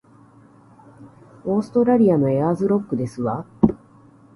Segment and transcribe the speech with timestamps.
[1.45, 3.45] オーストラリアのエアーズロックですわ